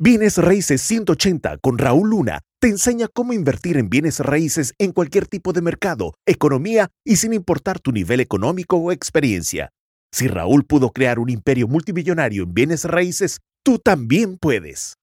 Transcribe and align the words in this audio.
Bienes 0.00 0.38
Raíces 0.38 0.80
180 0.82 1.58
con 1.58 1.76
Raúl 1.76 2.10
Luna 2.10 2.42
te 2.60 2.68
enseña 2.68 3.08
cómo 3.12 3.32
invertir 3.32 3.76
en 3.76 3.90
bienes 3.90 4.20
raíces 4.20 4.72
en 4.78 4.92
cualquier 4.92 5.26
tipo 5.26 5.52
de 5.52 5.60
mercado, 5.60 6.14
economía 6.24 6.86
y 7.04 7.16
sin 7.16 7.32
importar 7.32 7.80
tu 7.80 7.90
nivel 7.90 8.20
económico 8.20 8.76
o 8.76 8.92
experiencia. 8.92 9.70
Si 10.12 10.28
Raúl 10.28 10.64
pudo 10.64 10.90
crear 10.90 11.18
un 11.18 11.30
imperio 11.30 11.66
multimillonario 11.66 12.44
en 12.44 12.54
bienes 12.54 12.84
raíces, 12.84 13.40
tú 13.64 13.80
también 13.80 14.38
puedes. 14.38 14.94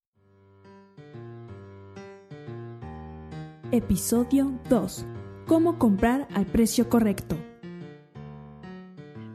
Episodio 3.74 4.58
2. 4.70 5.06
¿Cómo 5.46 5.78
comprar 5.78 6.26
al 6.34 6.46
precio 6.46 6.88
correcto? 6.88 7.38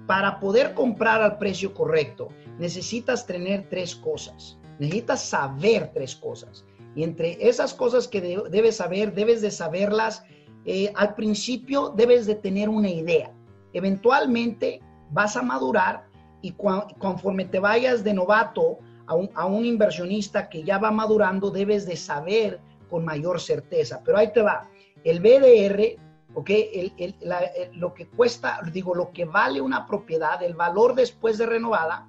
Para 0.06 0.40
poder 0.40 0.72
comprar 0.72 1.20
al 1.20 1.36
precio 1.36 1.74
correcto, 1.74 2.30
necesitas 2.58 3.26
tener 3.26 3.68
tres 3.68 3.94
cosas 3.94 4.56
necesitas 4.80 5.22
saber 5.22 5.92
tres 5.92 6.16
cosas. 6.16 6.64
Y 6.96 7.04
entre 7.04 7.48
esas 7.48 7.72
cosas 7.74 8.08
que 8.08 8.20
debes 8.20 8.76
saber, 8.76 9.14
debes 9.14 9.42
de 9.42 9.50
saberlas. 9.50 10.24
Eh, 10.64 10.92
al 10.96 11.14
principio 11.14 11.90
debes 11.90 12.26
de 12.26 12.34
tener 12.34 12.68
una 12.68 12.88
idea. 12.88 13.32
Eventualmente 13.72 14.80
vas 15.10 15.36
a 15.36 15.42
madurar 15.42 16.06
y 16.42 16.52
conforme 16.52 17.44
te 17.44 17.60
vayas 17.60 18.02
de 18.02 18.14
novato 18.14 18.78
a 19.06 19.14
un, 19.14 19.30
a 19.34 19.46
un, 19.46 19.64
inversionista 19.64 20.48
que 20.48 20.62
ya 20.62 20.78
va 20.78 20.90
madurando, 20.90 21.50
debes 21.50 21.86
de 21.86 21.96
saber 21.96 22.60
con 22.88 23.04
mayor 23.04 23.40
certeza. 23.40 24.02
Pero 24.04 24.18
ahí 24.18 24.32
te 24.32 24.42
va. 24.42 24.68
El 25.04 25.20
BDR, 25.20 25.98
¿ok? 26.34 26.50
El, 26.50 27.14
lo 27.74 27.92
que 27.94 28.06
cuesta, 28.08 28.60
digo, 28.72 28.94
lo 28.94 29.12
que 29.12 29.24
vale 29.24 29.60
una 29.60 29.86
propiedad, 29.86 30.42
el 30.42 30.54
valor 30.54 30.94
después 30.94 31.38
de 31.38 31.46
renovada, 31.46 32.08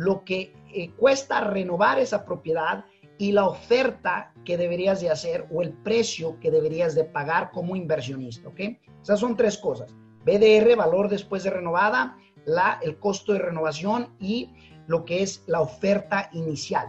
lo 0.00 0.24
que 0.24 0.54
eh, 0.72 0.90
cuesta 0.96 1.42
renovar 1.42 1.98
esa 1.98 2.24
propiedad 2.24 2.86
y 3.18 3.32
la 3.32 3.46
oferta 3.46 4.32
que 4.46 4.56
deberías 4.56 5.02
de 5.02 5.10
hacer 5.10 5.46
o 5.52 5.60
el 5.60 5.74
precio 5.74 6.40
que 6.40 6.50
deberías 6.50 6.94
de 6.94 7.04
pagar 7.04 7.50
como 7.50 7.76
inversionista, 7.76 8.48
¿ok? 8.48 8.60
Esas 9.02 9.20
son 9.20 9.36
tres 9.36 9.58
cosas. 9.58 9.94
BDR, 10.24 10.74
valor 10.74 11.10
después 11.10 11.44
de 11.44 11.50
renovada, 11.50 12.16
la, 12.46 12.78
el 12.82 12.98
costo 12.98 13.34
de 13.34 13.40
renovación 13.40 14.14
y 14.18 14.50
lo 14.86 15.04
que 15.04 15.22
es 15.22 15.44
la 15.46 15.60
oferta 15.60 16.30
inicial. 16.32 16.88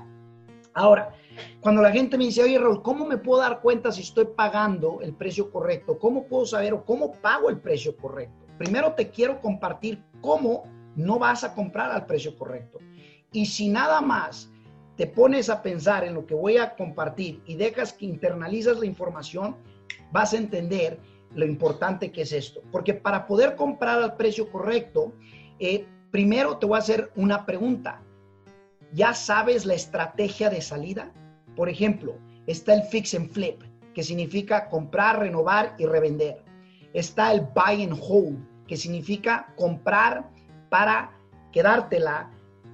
Ahora, 0.73 1.14
cuando 1.59 1.81
la 1.81 1.92
gente 1.92 2.18
me 2.18 2.23
dice, 2.25 2.44
oye 2.44 2.58
Raúl, 2.58 2.81
¿cómo 2.81 3.06
me 3.06 3.18
puedo 3.18 3.42
dar 3.42 3.59
cuenta 3.59 3.92
si 3.92 4.03
estoy 4.03 4.25
pagando 4.38 5.00
el 5.02 5.14
precio 5.14 5.52
correcto? 5.52 6.00
¿Cómo 6.00 6.28
puedo 6.28 6.46
saber 6.46 6.73
o 6.73 6.86
cómo 6.86 7.12
pago 7.12 7.50
el 7.50 7.59
precio 7.59 7.98
correcto? 7.98 8.46
Primero 8.58 8.94
te 8.94 9.09
quiero 9.09 9.42
compartir 9.42 10.02
cómo 10.22 10.64
no 10.96 11.20
vas 11.20 11.44
a 11.44 11.53
comprar 11.53 11.92
al 11.92 12.06
precio 12.06 12.38
correcto. 12.38 12.80
Y 13.34 13.46
si 13.46 13.70
nada 13.70 14.02
más 14.02 14.50
te 14.98 15.08
pones 15.08 15.50
a 15.50 15.62
pensar 15.62 16.04
en 16.04 16.14
lo 16.14 16.26
que 16.26 16.34
voy 16.34 16.58
a 16.58 16.76
compartir 16.76 17.42
y 17.46 17.56
dejas 17.56 17.94
que 17.94 18.06
internalizas 18.06 18.78
la 18.78 18.86
información, 18.86 19.56
vas 20.12 20.34
a 20.34 20.38
entender 20.38 21.00
lo 21.34 21.46
importante 21.46 22.12
que 22.12 22.24
es 22.24 22.34
esto. 22.34 22.62
Porque 22.74 22.94
para 22.94 23.26
poder 23.28 23.56
comprar 23.56 24.02
al 24.02 24.18
precio 24.18 24.52
correcto, 24.52 25.14
eh, 25.59 25.88
primero 26.12 26.58
te 26.58 26.66
voy 26.66 26.76
a 26.76 26.80
hacer 26.80 27.09
una 27.16 27.46
pregunta. 27.46 28.02
¿Ya 28.92 29.14
sabes 29.14 29.66
la 29.66 29.76
estrategia 29.76 30.50
de 30.50 30.62
salida? 30.62 31.14
Por 31.56 31.70
ejemplo, 31.70 32.18
está 32.48 32.74
el 32.74 32.84
fix 32.84 33.16
and 33.16 33.32
flip, 33.32 33.62
que 33.94 34.04
significa 34.04 34.68
comprar, 34.68 35.20
renovar 35.20 35.74
y 35.80 35.86
revender. 35.86 36.44
Está 36.94 37.32
el 37.32 37.48
buy 37.56 37.82
and 37.82 37.98
hold, 37.98 38.46
que 38.68 38.76
significa 38.76 39.54
comprar 39.56 40.30
para 40.70 41.18
quedártela 41.54 42.30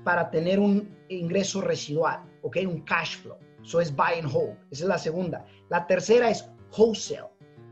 para 0.08 0.32
tener 0.32 0.58
un 0.58 0.88
ingreso 1.10 1.60
residual, 1.60 2.22
¿ok? 2.42 2.60
Un 2.66 2.80
cash 2.84 3.18
flow. 3.18 3.36
Eso 3.62 3.82
es 3.82 3.94
buy 3.94 4.20
and 4.22 4.34
hold. 4.34 4.58
Esa 4.72 4.86
es 4.86 4.88
la 4.88 4.98
segunda. 4.98 5.46
La 5.68 5.86
tercera 5.86 6.30
es 6.30 6.50
wholesale, 6.78 7.28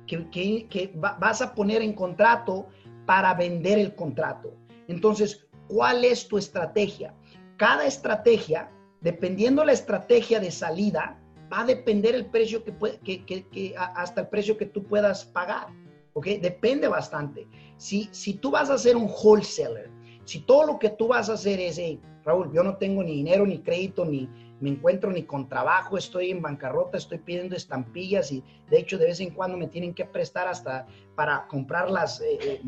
que, 0.06 0.30
que, 0.68 0.92
vas 0.98 1.42
a 1.42 1.56
poner 1.56 1.82
en 1.82 1.94
contrato 1.94 2.68
para 3.06 3.34
vender 3.36 3.80
el 3.80 3.96
contrato. 3.96 4.54
Entonces, 4.90 5.48
¿cuál 5.70 6.04
es 6.04 6.28
tu 6.28 6.38
estrategia? 6.38 7.16
Cada 7.56 7.86
estrategia, 7.86 8.70
dependiendo 9.00 9.64
la 9.64 9.72
estrategia 9.72 10.42
de 10.42 10.52
salida, 10.52 11.18
va 11.50 11.62
a 11.62 11.66
depender 11.66 12.16
el 12.16 12.26
precio 12.26 12.66
que, 12.66 13.24
que, 13.26 13.48
que, 13.48 13.76
hasta 13.78 14.20
el 14.20 14.28
precio 14.28 14.58
que 14.58 14.66
tú 14.66 14.84
puedas 14.84 15.24
pagar. 15.24 15.68
¿Ok? 16.12 16.26
Depende 16.42 16.90
bastante. 16.90 17.48
Si, 17.78 18.10
si 18.12 18.34
tú 18.34 18.52
vas 18.52 18.70
a 18.70 18.78
ser 18.78 18.98
un 18.98 19.10
wholesaler, 19.10 19.95
si 20.26 20.42
todo 20.42 20.66
lo 20.66 20.80
que 20.80 20.90
tú 20.90 21.08
vas 21.08 21.30
a 21.30 21.34
hacer 21.34 21.60
es, 21.60 21.80
Raúl, 22.24 22.52
yo 22.52 22.64
no 22.64 22.78
tengo 22.78 23.04
ni 23.04 23.16
dinero, 23.16 23.46
ni 23.46 23.60
crédito, 23.60 24.06
ni 24.06 24.30
me 24.60 24.70
encuentro 24.70 25.12
ni 25.12 25.24
con 25.24 25.48
trabajo, 25.48 25.98
estoy 25.98 26.32
en 26.32 26.42
bancarrota, 26.42 26.98
estoy 26.98 27.20
pidiendo 27.20 27.56
estampillas 27.56 28.32
y 28.32 28.44
de 28.70 28.80
hecho 28.80 28.98
de 28.98 29.06
vez 29.06 29.20
en 29.20 29.32
cuando 29.32 29.58
me 29.58 29.68
tienen 29.68 29.94
que 29.94 30.06
prestar 30.06 30.48
hasta 30.48 30.88
para 31.16 31.46
comprar 31.48 31.92
las, 31.92 32.22
eh, 32.22 32.40
eh, 32.42 32.62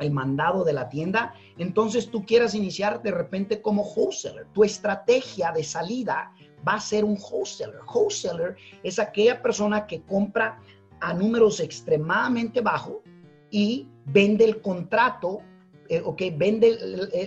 el 0.00 0.10
mandado 0.10 0.64
de 0.64 0.72
la 0.72 0.88
tienda. 0.88 1.34
Entonces 1.58 2.10
tú 2.10 2.24
quieras 2.24 2.54
iniciar 2.54 3.02
de 3.02 3.10
repente 3.10 3.60
como 3.60 3.82
wholesaler. 3.82 4.46
Tu 4.52 4.64
estrategia 4.64 5.52
de 5.52 5.64
salida 5.64 6.32
va 6.66 6.74
a 6.74 6.80
ser 6.80 7.04
un 7.04 7.18
wholesaler. 7.18 7.80
Wholesaler 7.92 8.56
es 8.82 8.98
aquella 8.98 9.42
persona 9.42 9.86
que 9.86 10.02
compra 10.02 10.58
a 11.00 11.12
números 11.12 11.60
extremadamente 11.60 12.60
bajos 12.60 12.96
y 13.50 13.88
vende 14.06 14.44
el 14.44 14.60
contrato 14.60 15.40
eh, 15.88 16.02
ok, 16.04 16.22
vende 16.36 16.68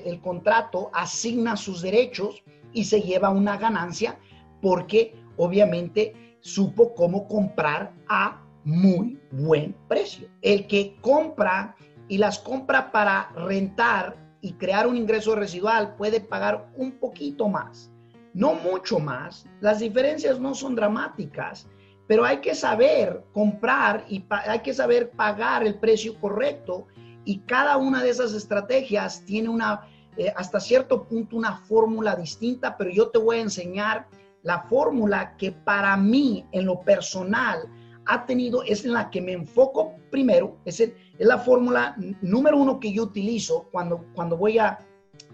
el, 0.06 0.22
contrato, 0.22 0.90
asigna 0.94 1.56
sus 1.56 1.82
derechos 1.82 2.44
y 2.74 2.86
se 2.86 3.02
lleva 3.02 3.30
una 3.30 3.58
ganancia 3.58 4.20
porque 4.62 5.16
obviamente 5.38 6.38
supo 6.42 6.94
cómo 6.94 7.28
comprar 7.28 7.94
a 8.08 8.44
muy 8.64 9.20
buen 9.32 9.76
precio. 9.88 10.28
El 10.42 10.68
que 10.68 10.98
compra 11.02 11.76
y 12.08 12.18
las 12.18 12.40
compra 12.40 12.92
para 12.92 13.30
rentar 13.36 14.18
y 14.42 14.54
crear 14.54 14.88
un 14.88 14.98
ingreso 14.98 15.36
residual 15.36 15.96
puede 15.96 16.22
pagar 16.22 16.72
un 16.76 16.94
poquito 16.94 17.48
más, 17.48 17.92
no 18.34 18.54
mucho 18.56 19.00
más. 19.00 19.46
Las 19.60 19.80
diferencias 19.80 20.40
no 20.40 20.54
son 20.56 20.76
dramáticas, 20.76 21.68
pero 22.08 22.26
hay 22.26 22.40
que 22.40 22.56
saber 22.56 23.24
comprar 23.34 24.06
y 24.10 24.26
hay 24.30 24.60
que 24.60 24.74
saber 24.74 25.12
pagar 25.12 25.66
el 25.66 25.76
precio 25.76 26.20
correcto 26.20 26.88
y 27.26 27.40
cada 27.40 27.78
una 27.78 28.04
de 28.04 28.10
esas 28.10 28.34
estrategias 28.34 29.24
tiene 29.26 29.50
una, 29.50 29.82
eh, 30.18 30.34
hasta 30.36 30.60
cierto 30.60 31.06
punto, 31.06 31.36
una 31.36 31.58
fórmula 31.58 32.16
distinta, 32.16 32.78
pero 32.78 32.90
yo 32.90 33.10
te 33.10 33.20
voy 33.20 33.38
a 33.38 33.42
enseñar 33.42 34.08
la 34.44 34.62
fórmula 34.64 35.36
que 35.38 35.52
para 35.52 35.96
mí, 35.98 36.46
en 36.52 36.66
lo 36.66 36.82
personal, 36.82 37.70
ha 38.06 38.26
tenido, 38.26 38.64
es 38.64 38.86
en 38.86 38.94
la 38.94 39.10
que 39.10 39.22
me 39.22 39.34
enfoco 39.34 39.94
primero, 40.10 40.58
es, 40.66 40.80
es 40.80 40.94
la 41.20 41.38
fórmula 41.38 41.96
número 42.22 42.58
uno 42.58 42.80
que 42.80 42.92
yo 42.92 43.04
utilizo 43.04 43.68
cuando, 43.72 44.06
cuando 44.16 44.36
voy 44.36 44.58
a, 44.58 44.80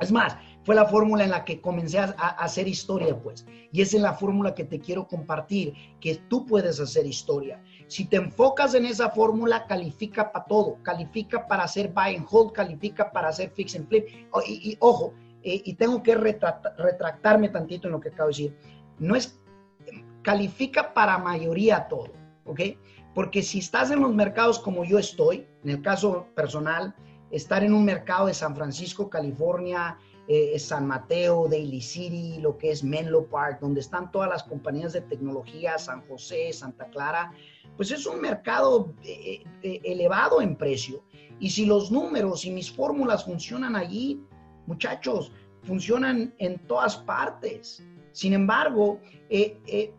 es 0.02 0.12
más, 0.12 0.36
fue 0.66 0.74
la 0.74 0.86
fórmula 0.86 1.24
en 1.24 1.30
la 1.30 1.46
que 1.46 1.62
comencé 1.62 2.00
a, 2.00 2.10
hacer 2.10 2.68
historia, 2.68 3.16
pues. 3.16 3.46
Y 3.72 3.82
es 3.82 3.94
en 3.94 4.02
la 4.02 4.14
fórmula 4.14 4.56
que 4.56 4.64
te 4.64 4.80
quiero 4.80 5.08
compartir, 5.08 5.76
que 6.02 6.16
tú 6.28 6.44
puedes 6.48 6.80
hacer 6.80 7.06
historia. 7.06 7.62
Si 7.88 8.06
te 8.06 8.16
enfocas 8.16 8.74
en 8.74 8.88
esa 8.88 9.12
fórmula, 9.12 9.68
califica 9.68 10.32
para 10.32 10.46
todo. 10.46 10.78
Califica 10.82 11.48
para 11.48 11.64
hacer 11.66 11.94
buy 11.94 12.16
and 12.16 12.26
hold, 12.30 12.52
califica 12.52 13.12
para 13.12 13.30
hacer 13.30 13.52
fix 13.52 13.76
and 13.76 13.88
flip. 13.88 14.08
Y, 14.48 14.76
ojo, 14.80 15.14
eh, 15.44 15.62
y 15.64 15.76
tengo 15.76 16.02
que 16.02 16.16
retractarme 16.16 17.50
tantito 17.50 17.88
en 17.88 17.92
lo 17.92 18.00
que 18.00 18.10
acabo 18.10 18.30
de 18.30 18.32
decir. 18.32 18.58
No 18.98 19.16
es, 19.16 19.40
califica 20.24 20.96
para 20.96 21.20
mayoría 21.20 21.88
todo, 21.88 22.12
¿ok? 22.46 22.62
Porque 23.14 23.44
si 23.44 23.60
estás 23.60 23.92
en 23.92 24.02
los 24.02 24.16
mercados 24.16 24.58
como 24.58 24.84
yo 24.84 24.98
estoy, 24.98 25.48
en 25.64 25.70
el 25.70 25.82
caso 25.84 26.26
personal, 26.34 26.96
estar 27.30 27.64
en 27.64 27.74
un 27.74 27.86
mercado 27.86 28.26
de 28.26 28.34
San 28.34 28.56
Francisco, 28.56 29.10
California, 29.10 30.00
eh, 30.28 30.58
San 30.58 30.88
Mateo, 30.88 31.48
Daily 31.48 31.82
City, 31.82 32.40
lo 32.42 32.58
que 32.58 32.72
es 32.72 32.84
Menlo 32.84 33.28
Park, 33.28 33.60
donde 33.62 33.82
están 33.82 34.12
todas 34.12 34.28
las 34.28 34.42
compañías 34.42 34.92
de 34.94 35.02
tecnología, 35.02 35.78
San 35.78 36.02
José, 36.08 36.52
Santa 36.52 36.86
Clara, 36.90 37.32
pues 37.78 37.92
es 37.92 38.08
un 38.08 38.22
mercado 38.22 38.92
eh, 39.04 39.44
eh, 39.62 39.82
elevado 39.84 40.42
en 40.42 40.56
precio. 40.56 41.04
Y 41.40 41.52
si 41.52 41.68
los 41.68 41.92
números 41.92 42.44
y 42.44 42.50
mis 42.50 42.72
fórmulas 42.72 43.26
funcionan 43.26 43.76
allí, 43.76 44.20
muchachos, 44.66 45.32
funcionan 45.62 46.34
en 46.40 46.58
todas 46.66 46.98
partes. 46.98 47.84
Sin 48.12 48.34
embargo, 48.34 49.00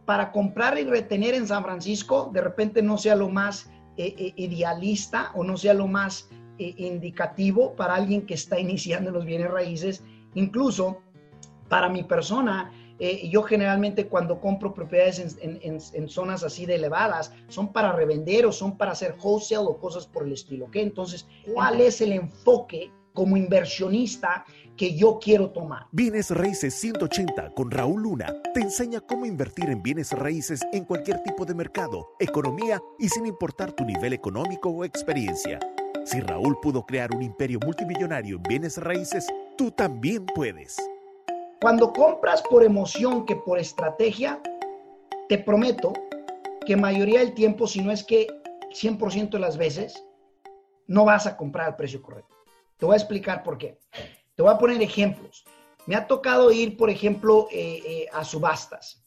para 0.07 0.33
comprar 0.33 0.77
y 0.79 0.85
retener 0.85 1.35
en 1.35 1.47
San 1.47 1.63
Francisco, 1.63 2.31
de 2.33 2.41
repente 2.41 2.83
no 2.83 2.99
sea 2.99 3.15
lo 3.15 3.29
más 3.29 3.71
idealista 3.97 5.33
o 5.35 5.45
no 5.45 5.57
sea 5.59 5.75
lo 5.75 5.87
más 5.87 6.31
indicativo 6.59 7.77
para 7.77 7.95
alguien 7.95 8.25
que 8.25 8.35
está 8.35 8.59
iniciando 8.67 9.11
los 9.11 9.27
bienes 9.27 9.51
raíces 9.51 10.03
Incluso 10.37 11.03
para 11.69 11.89
mi 11.89 12.05
persona, 12.05 12.73
eh, 13.01 13.29
yo 13.29 13.43
generalmente 13.43 14.07
cuando 14.07 14.41
compro 14.41 14.73
propiedades 14.73 15.37
en, 15.41 16.09
zonas 16.09 16.45
así 16.45 16.65
de 16.65 16.77
elevadas, 16.77 17.33
son 17.49 17.73
para 17.73 17.93
revender 17.93 18.47
o 18.47 18.53
son 18.53 18.79
para 18.79 18.93
hacer 18.93 19.17
wholesale 19.21 19.67
o 19.67 19.77
cosas 19.77 20.07
por 20.07 20.25
el 20.25 20.33
estilo. 20.33 20.67
¿ok? 20.67 20.77
Entonces, 20.77 21.27
¿cuál 21.53 21.81
es 21.81 22.01
el 22.01 22.13
enfoque 22.13 22.93
como 23.17 23.37
inversionista 23.37 24.45
que 24.77 24.95
yo 24.95 25.19
quiero 25.19 25.51
tomar. 25.51 25.87
Bienes 25.91 26.31
Raíces 26.31 26.75
180 26.75 27.51
con 27.55 27.71
Raúl 27.71 28.03
Luna 28.03 28.33
te 28.53 28.61
enseña 28.61 29.01
cómo 29.01 29.25
invertir 29.25 29.71
en 29.71 29.83
bienes 29.83 30.13
raíces 30.13 30.61
en 30.73 30.85
cualquier 30.85 31.23
tipo 31.23 31.47
de 31.47 31.55
mercado, 31.55 32.11
economía 32.21 32.81
y 32.99 33.09
sin 33.09 33.27
importar 33.27 33.73
tu 33.73 33.85
nivel 33.85 34.13
económico 34.13 34.69
o 34.69 34.85
experiencia. 34.85 35.59
Si 36.05 36.21
Raúl 36.21 36.61
pudo 36.61 36.85
crear 36.85 37.13
un 37.13 37.23
imperio 37.23 37.59
multimillonario 37.65 38.37
en 38.37 38.43
bienes 38.43 38.77
raíces, 38.77 39.27
tú 39.57 39.71
también 39.71 40.27
puedes. 40.27 40.77
Cuando 41.61 41.93
compras 41.93 42.43
por 42.43 42.63
emoción 42.63 43.25
que 43.25 43.37
por 43.37 43.59
estrategia, 43.59 44.41
te 45.29 45.39
prometo 45.39 45.93
que 46.67 46.77
mayoría 46.77 47.21
del 47.21 47.35
tiempo, 47.35 47.67
si 47.67 47.81
no 47.81 47.91
es 47.91 48.05
que 48.05 48.27
100% 48.71 49.31
de 49.31 49.39
las 49.39 49.57
veces, 49.57 50.05
no 50.87 51.05
vas 51.05 51.27
a 51.27 51.37
comprar 51.37 51.69
al 51.69 51.77
precio 51.77 52.03
correcto. 52.03 52.37
Te 52.77 52.87
voy 52.87 52.95
a 52.95 52.99
explicar 52.99 53.43
por 53.43 53.57
qué. 53.59 53.79
Te 54.35 54.43
voy 54.43 54.53
a 54.53 54.59
poner 54.59 54.83
ejemplos. 54.83 55.45
Me 55.87 55.97
ha 55.97 56.07
tocado 56.07 56.53
ir, 56.53 56.77
por 56.77 56.91
ejemplo, 56.91 57.49
eh, 57.51 57.83
eh, 57.87 58.07
a 58.13 58.25
subastas. 58.25 59.05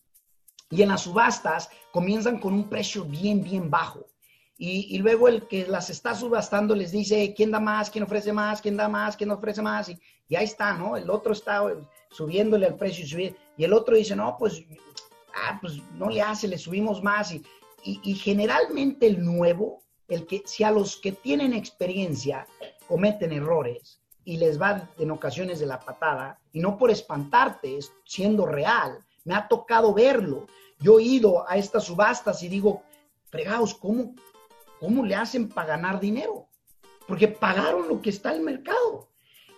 Y 0.72 0.81
en 0.81 0.90
las 0.90 1.01
subastas 1.01 1.69
comienzan 1.92 2.40
con 2.40 2.54
un 2.54 2.69
precio 2.69 3.04
bien, 3.04 3.44
bien 3.44 3.69
bajo. 3.69 4.06
Y, 4.62 4.98
luego 4.98 5.30
el 5.30 5.48
que 5.48 5.66
las 5.66 5.90
está 5.90 6.14
subastando 6.14 6.76
les 6.76 6.92
dice 6.92 7.34
quién 7.34 7.50
da 7.50 7.62
más, 7.62 7.90
quién 7.90 8.04
ofrece 8.04 8.34
más, 8.34 8.62
quién 8.62 8.76
da 8.76 8.90
más, 8.90 9.16
quién 9.16 9.32
ofrece 9.32 9.62
más. 9.62 9.88
Y, 9.88 9.98
y 10.28 10.36
ahí 10.36 10.44
está, 10.44 10.74
¿no? 10.74 10.98
El 10.98 11.10
otro 11.10 11.32
está 11.32 11.64
subiéndole 12.12 12.66
al 12.66 12.76
precio 12.76 13.06
y 13.06 13.08
subir. 13.08 13.38
Y 13.56 13.64
el 13.64 13.72
otro 13.72 13.96
dice, 13.96 14.18
no, 14.18 14.36
pues, 14.38 14.62
ah, 15.34 15.58
pues 15.62 15.82
no 15.94 16.10
le 16.10 16.22
hace, 16.22 16.50
le 16.50 16.58
subimos 16.58 17.02
más. 17.02 17.32
Y, 17.32 17.42
y, 17.84 18.14
generalmente 18.16 19.08
el 19.08 19.24
nuevo, 19.24 19.82
el 20.10 20.28
que, 20.28 20.44
si 20.46 20.66
a 20.66 20.72
los 20.72 20.98
que 20.98 21.14
tienen 21.14 21.54
experiencia 21.54 22.46
cometen 22.86 23.32
errores, 23.32 24.02
y 24.26 24.38
les 24.38 24.62
va 24.62 24.90
en 24.98 25.12
ocasiones 25.12 25.60
de 25.60 25.68
la 25.68 25.80
patada, 25.80 26.38
y 26.52 26.60
no 26.60 26.78
por 26.78 26.92
espantarte, 26.92 27.78
es 27.78 27.94
siendo 28.04 28.46
real. 28.46 29.00
Me 29.24 29.36
ha 29.36 29.48
tocado 29.48 29.94
verlo. 29.94 30.48
Yo 30.80 31.00
he 31.00 31.04
ido 31.04 31.50
a 31.50 31.56
estas 31.56 31.86
subastas 31.86 32.44
y 32.44 32.50
digo, 32.50 32.84
fregados, 33.30 33.74
¿cómo, 33.74 34.14
cómo 34.80 35.06
le 35.06 35.16
hacen 35.16 35.50
para 35.50 35.70
ganar 35.70 36.00
dinero? 36.00 36.48
Porque 37.08 37.28
pagaron 37.28 37.88
lo 37.88 38.02
que 38.02 38.10
está 38.10 38.34
el 38.34 38.42
mercado. 38.42 39.10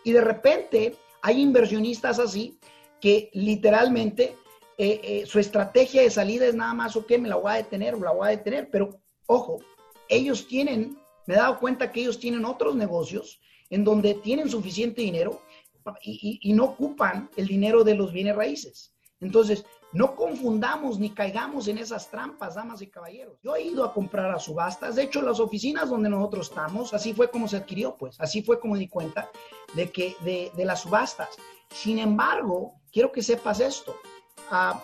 Y 0.03 0.11
de 0.11 0.21
repente 0.21 0.95
hay 1.21 1.41
inversionistas 1.41 2.19
así 2.19 2.57
que 2.99 3.29
literalmente 3.33 4.35
eh, 4.77 4.99
eh, 5.03 5.25
su 5.25 5.39
estrategia 5.39 6.01
de 6.01 6.09
salida 6.09 6.47
es 6.47 6.55
nada 6.55 6.73
más, 6.73 6.95
ok, 6.95 7.11
me 7.19 7.29
la 7.29 7.35
voy 7.35 7.51
a 7.51 7.55
detener 7.55 7.95
o 7.95 7.99
la 7.99 8.11
voy 8.11 8.27
a 8.27 8.31
detener, 8.31 8.69
pero 8.71 8.99
ojo, 9.27 9.59
ellos 10.07 10.47
tienen, 10.47 10.97
me 11.25 11.35
he 11.35 11.37
dado 11.37 11.59
cuenta 11.59 11.91
que 11.91 12.01
ellos 12.01 12.19
tienen 12.19 12.45
otros 12.45 12.75
negocios 12.75 13.39
en 13.69 13.83
donde 13.83 14.15
tienen 14.15 14.49
suficiente 14.49 15.01
dinero 15.01 15.41
y, 16.03 16.53
no 16.53 16.65
ocupan 16.65 17.29
el 17.37 17.47
dinero 17.47 17.83
de 17.83 17.95
los 17.95 18.11
bienes 18.11 18.35
raíces. 18.35 18.93
Entonces, 19.21 19.65
no 19.93 20.15
confundamos 20.15 20.99
ni 20.99 21.11
caigamos 21.11 21.67
en 21.67 21.77
esas 21.77 22.09
trampas, 22.09 22.55
damas 22.55 22.81
y 22.81 22.87
caballeros. 22.87 23.37
Yo 23.43 23.55
he 23.55 23.61
ido 23.61 23.85
a 23.85 23.93
comprar 23.93 24.31
a 24.31 24.39
subastas, 24.39 24.95
de 24.95 25.03
hecho, 25.03 25.21
las 25.21 25.39
oficinas 25.39 25.89
donde 25.89 26.09
nosotros 26.09 26.49
estamos, 26.49 26.93
así 26.93 27.13
fue 27.13 27.29
como 27.29 27.47
se 27.47 27.57
adquirió, 27.57 27.95
pues, 27.97 28.19
así 28.19 28.41
fue 28.41 28.59
como 28.59 28.77
di 28.77 28.87
cuenta 28.87 29.29
de 29.73 29.91
que 29.91 30.15
de, 30.21 30.65
las 30.65 30.81
subastas. 30.81 31.29
Sin 31.69 31.99
embargo, 31.99 32.81
quiero 32.91 33.11
que 33.11 33.21
sepas 33.21 33.59
esto. 33.59 33.95
Ah, 34.49 34.83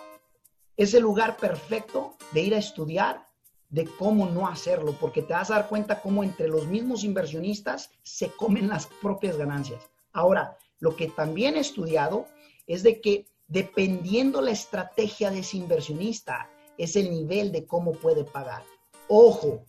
es 0.76 0.94
el 0.94 1.02
lugar 1.02 1.36
perfecto 1.36 2.14
de 2.32 2.42
ir 2.42 2.54
a 2.54 2.58
estudiar 2.58 3.26
de 3.70 3.86
cómo 3.98 4.26
no 4.26 4.46
hacerlo, 4.46 4.94
porque 4.98 5.22
te 5.22 5.34
vas 5.34 5.50
a 5.50 5.54
dar 5.54 5.68
cuenta 5.68 6.00
cómo 6.00 6.22
entre 6.22 6.48
los 6.48 6.66
mismos 6.66 7.02
inversionistas 7.02 7.90
se 8.02 8.30
comen 8.30 8.68
las 8.68 8.86
propias 8.86 9.36
ganancias. 9.36 9.90
Ahora, 10.12 10.56
lo 10.78 10.96
que 10.96 11.08
también 11.08 11.56
he 11.56 11.60
estudiado 11.60 12.26
es 12.66 12.82
de 12.82 13.00
que 13.00 13.26
dependiendo 13.48 14.40
la 14.40 14.52
estrategia 14.52 15.30
de 15.30 15.40
ese 15.40 15.56
inversionista, 15.56 16.48
es 16.76 16.94
el 16.96 17.10
nivel 17.10 17.50
de 17.50 17.66
cómo 17.66 17.92
puede 17.92 18.24
pagar. 18.24 18.62
Ojo, 19.08 19.64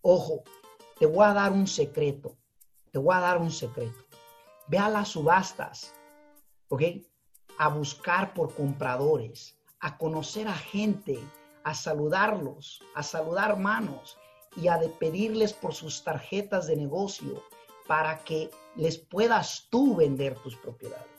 ojo, 0.00 0.42
te 0.98 1.06
voy 1.06 1.26
a 1.26 1.34
dar 1.34 1.52
un 1.52 1.66
secreto, 1.66 2.36
te 2.90 2.98
voy 2.98 3.14
a 3.14 3.20
dar 3.20 3.38
un 3.38 3.50
secreto. 3.50 4.04
Ve 4.68 4.78
a 4.78 4.88
las 4.88 5.08
subastas, 5.08 5.94
¿ok? 6.68 6.82
A 7.58 7.68
buscar 7.68 8.32
por 8.32 8.54
compradores, 8.54 9.58
a 9.80 9.98
conocer 9.98 10.48
a 10.48 10.54
gente 10.54 11.20
a 11.64 11.74
saludarlos, 11.74 12.82
a 12.94 13.02
saludar 13.02 13.58
manos 13.58 14.18
y 14.56 14.68
a 14.68 14.78
pedirles 15.00 15.52
por 15.52 15.74
sus 15.74 16.04
tarjetas 16.04 16.66
de 16.66 16.76
negocio 16.76 17.42
para 17.86 18.22
que 18.22 18.50
les 18.76 18.98
puedas 18.98 19.66
tú 19.70 19.96
vender 19.96 20.38
tus 20.38 20.56
propiedades. 20.56 21.13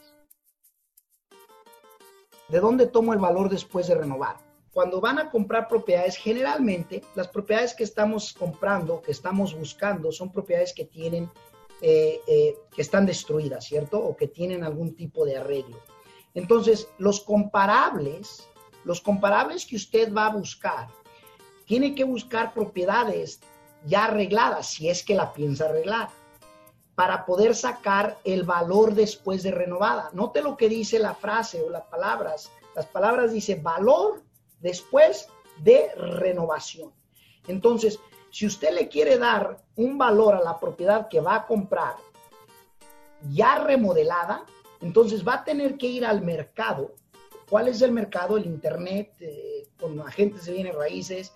¿De 2.47 2.59
dónde 2.59 2.87
tomo 2.87 3.13
el 3.13 3.19
valor 3.19 3.49
después 3.49 3.87
de 3.87 3.95
renovar? 3.95 4.37
Cuando 4.71 4.99
van 4.99 5.19
a 5.19 5.29
comprar 5.29 5.67
propiedades, 5.67 6.17
generalmente 6.17 7.03
las 7.15 7.27
propiedades 7.27 7.73
que 7.73 7.83
estamos 7.83 8.33
comprando, 8.33 9.01
que 9.01 9.11
estamos 9.11 9.55
buscando, 9.55 10.11
son 10.11 10.31
propiedades 10.31 10.73
que 10.73 10.85
tienen, 10.85 11.29
eh, 11.81 12.19
eh, 12.27 12.55
que 12.75 12.81
están 12.81 13.05
destruidas, 13.05 13.65
¿cierto? 13.65 13.99
O 13.99 14.15
que 14.15 14.27
tienen 14.27 14.63
algún 14.63 14.95
tipo 14.95 15.25
de 15.25 15.37
arreglo. 15.37 15.79
Entonces, 16.33 16.89
los 16.97 17.21
comparables 17.21 18.49
los 18.85 19.01
comparables 19.01 19.65
que 19.65 19.75
usted 19.75 20.13
va 20.13 20.27
a 20.27 20.33
buscar, 20.33 20.87
tiene 21.65 21.95
que 21.95 22.03
buscar 22.03 22.53
propiedades 22.53 23.41
ya 23.85 24.05
arregladas, 24.05 24.67
si 24.67 24.89
es 24.89 25.03
que 25.03 25.15
la 25.15 25.33
piensa 25.33 25.65
arreglar, 25.65 26.09
para 26.95 27.25
poder 27.25 27.55
sacar 27.55 28.17
el 28.23 28.43
valor 28.43 28.93
después 28.93 29.43
de 29.43 29.51
renovada. 29.51 30.09
Note 30.13 30.41
lo 30.41 30.55
que 30.55 30.69
dice 30.69 30.97
la 30.99 31.13
frase 31.13 31.61
o 31.61 31.69
las 31.69 31.83
palabras. 31.83 32.51
Las 32.75 32.85
palabras 32.85 33.31
dice 33.31 33.55
valor 33.55 34.23
después 34.61 35.27
de 35.57 35.91
renovación. 35.95 36.91
Entonces, 37.47 37.99
si 38.31 38.45
usted 38.45 38.71
le 38.73 38.87
quiere 38.87 39.17
dar 39.17 39.57
un 39.75 39.97
valor 39.97 40.35
a 40.35 40.41
la 40.41 40.59
propiedad 40.59 41.07
que 41.07 41.21
va 41.21 41.35
a 41.35 41.45
comprar 41.45 41.95
ya 43.29 43.59
remodelada, 43.59 44.45
entonces 44.81 45.25
va 45.25 45.35
a 45.35 45.43
tener 45.43 45.77
que 45.77 45.87
ir 45.87 46.05
al 46.05 46.21
mercado 46.21 46.93
cuál 47.49 47.67
es 47.67 47.81
el 47.81 47.91
mercado, 47.91 48.37
el 48.37 48.45
Internet, 48.45 49.13
eh, 49.19 49.67
con 49.79 49.99
agentes 50.01 50.45
de 50.45 50.53
bienes 50.53 50.75
raíces, 50.75 51.33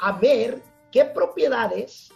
a 0.00 0.12
ver 0.12 0.62
qué 0.90 1.04
propiedades 1.04 2.10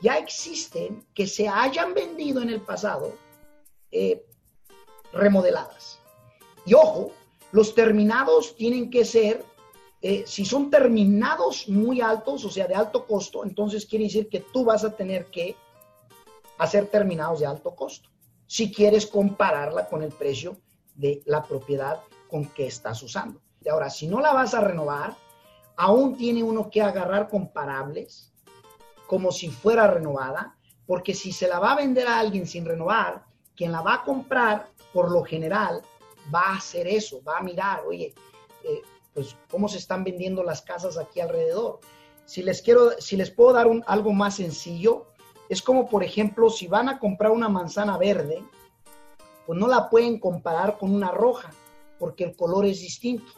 ya 0.00 0.18
existen 0.18 1.04
que 1.14 1.26
se 1.26 1.48
hayan 1.48 1.94
vendido 1.94 2.42
en 2.42 2.50
el 2.50 2.60
pasado 2.60 3.14
eh, 3.90 4.24
remodeladas. 5.12 5.98
Y 6.64 6.74
ojo, 6.74 7.12
los 7.52 7.74
terminados 7.74 8.56
tienen 8.56 8.90
que 8.90 9.04
ser, 9.04 9.44
eh, 10.02 10.24
si 10.26 10.44
son 10.44 10.70
terminados 10.70 11.68
muy 11.68 12.00
altos, 12.00 12.44
o 12.44 12.50
sea, 12.50 12.66
de 12.66 12.74
alto 12.74 13.06
costo, 13.06 13.44
entonces 13.44 13.86
quiere 13.86 14.04
decir 14.04 14.28
que 14.28 14.40
tú 14.40 14.64
vas 14.64 14.84
a 14.84 14.94
tener 14.94 15.26
que 15.26 15.56
hacer 16.58 16.86
terminados 16.86 17.40
de 17.40 17.46
alto 17.46 17.74
costo, 17.74 18.10
si 18.46 18.72
quieres 18.72 19.06
compararla 19.06 19.88
con 19.88 20.02
el 20.02 20.12
precio 20.12 20.58
de 20.94 21.22
la 21.26 21.42
propiedad 21.42 22.00
con 22.28 22.46
que 22.46 22.66
estás 22.66 23.02
usando. 23.02 23.40
Ahora, 23.70 23.90
si 23.90 24.06
no 24.06 24.20
la 24.20 24.32
vas 24.32 24.54
a 24.54 24.60
renovar, 24.60 25.16
aún 25.76 26.16
tiene 26.16 26.42
uno 26.42 26.70
que 26.70 26.82
agarrar 26.82 27.28
comparables 27.28 28.32
como 29.06 29.32
si 29.32 29.50
fuera 29.50 29.86
renovada, 29.86 30.56
porque 30.86 31.14
si 31.14 31.32
se 31.32 31.48
la 31.48 31.58
va 31.58 31.72
a 31.72 31.76
vender 31.76 32.06
a 32.06 32.18
alguien 32.18 32.46
sin 32.46 32.64
renovar, 32.64 33.24
quien 33.56 33.72
la 33.72 33.80
va 33.80 33.94
a 33.94 34.04
comprar, 34.04 34.68
por 34.92 35.10
lo 35.10 35.24
general, 35.24 35.82
va 36.34 36.40
a 36.40 36.56
hacer 36.56 36.86
eso, 36.86 37.22
va 37.22 37.38
a 37.38 37.42
mirar, 37.42 37.84
oye, 37.86 38.14
eh, 38.64 38.82
pues 39.14 39.36
cómo 39.50 39.68
se 39.68 39.78
están 39.78 40.04
vendiendo 40.04 40.42
las 40.42 40.62
casas 40.62 40.98
aquí 40.98 41.20
alrededor. 41.20 41.80
Si 42.24 42.42
les 42.42 42.60
quiero, 42.62 42.92
si 42.98 43.16
les 43.16 43.30
puedo 43.30 43.52
dar 43.52 43.68
algo 43.86 44.12
más 44.12 44.36
sencillo, 44.36 45.06
es 45.48 45.62
como 45.62 45.88
por 45.88 46.02
ejemplo, 46.02 46.50
si 46.50 46.66
van 46.66 46.88
a 46.88 46.98
comprar 46.98 47.30
una 47.30 47.48
manzana 47.48 47.96
verde, 47.96 48.42
pues 49.46 49.58
no 49.58 49.68
la 49.68 49.88
pueden 49.88 50.18
comparar 50.18 50.76
con 50.76 50.94
una 50.94 51.12
roja, 51.12 51.50
porque 51.98 52.24
el 52.24 52.36
color 52.36 52.66
es 52.66 52.80
distinto. 52.80 53.32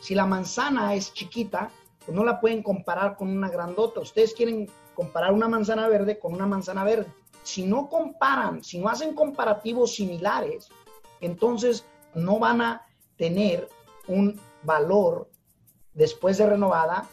Si 0.00 0.14
la 0.14 0.24
manzana 0.24 0.94
es 0.94 1.12
chiquita, 1.12 1.70
pues 2.04 2.16
no 2.16 2.24
la 2.24 2.40
pueden 2.40 2.62
comparar 2.62 3.16
con 3.16 3.28
una 3.28 3.50
grandota. 3.50 4.00
Ustedes 4.00 4.32
quieren 4.32 4.70
comparar 4.98 5.32
una 5.32 5.46
manzana 5.46 5.86
verde 5.86 6.18
con 6.18 6.34
una 6.34 6.44
manzana 6.44 6.82
verde. 6.82 7.06
Si 7.44 7.64
no 7.64 7.88
comparan, 7.88 8.64
si 8.64 8.80
no 8.80 8.88
hacen 8.88 9.14
comparativos 9.14 9.94
similares, 9.94 10.70
entonces 11.20 11.86
no 12.16 12.40
van 12.40 12.60
a 12.60 12.82
tener 13.16 13.68
un 14.08 14.40
valor 14.64 15.30
después 15.94 16.36
de 16.38 16.46
renovada 16.46 17.08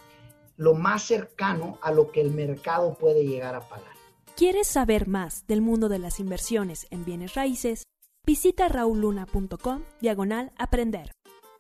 lo 0.58 0.74
más 0.74 1.04
cercano 1.04 1.77
a 1.84 1.92
lo 1.92 2.12
que 2.12 2.22
el 2.22 2.32
mercado 2.32 2.96
puede 2.96 3.24
llegar 3.24 3.54
a 3.54 3.70
pagar. 3.70 3.94
¿Quieres 4.36 4.65
saber 4.65 5.08
más 5.08 5.46
del 5.46 5.62
mundo 5.62 5.88
de 5.88 6.00
las 6.00 6.20
inversiones 6.20 6.88
en 6.89 7.06
bienes 7.06 7.36
raíces? 7.36 7.84
Visita 8.25 8.68
rauluna.com 8.68 9.84
diagonal 10.01 10.54
aprender. 10.58 11.12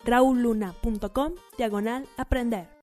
rauluna.com 0.03 1.35
diagonal 1.55 2.07
aprender. 2.17 2.74